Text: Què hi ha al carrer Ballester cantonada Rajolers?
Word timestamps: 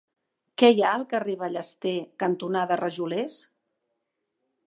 Què 0.61 0.69
hi 0.75 0.79
ha 0.85 0.93
al 0.99 1.03
carrer 1.11 1.35
Ballester 1.41 1.93
cantonada 2.25 2.79
Rajolers? 2.83 3.39